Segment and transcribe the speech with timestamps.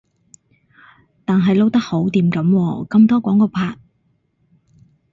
[1.25, 3.77] 但係撈得好掂噉喎，咁多廣告拍